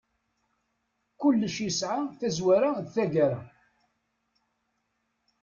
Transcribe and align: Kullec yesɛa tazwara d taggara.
Kullec 1.19 1.55
yesɛa 1.61 1.99
tazwara 2.19 2.69
d 2.85 2.87
taggara. 2.93 3.41